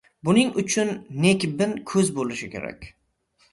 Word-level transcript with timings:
Buning 0.27 0.47
uchun 0.63 0.93
nekbin 1.27 1.77
ko‘z 1.93 2.11
bo‘lishi 2.19 2.53
kerak. 2.57 2.91